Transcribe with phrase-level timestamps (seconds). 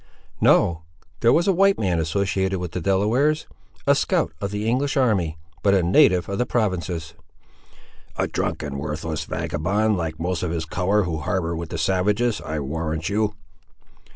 [0.41, 0.81] "No.
[1.19, 3.45] There was a white man associated with the Delawares.
[3.85, 7.13] A scout of the English army, but a native of the provinces."
[8.17, 12.59] "A drunken worthless vagabond, like most of his colour who harbour with the savages, I
[12.61, 13.35] warrant you!"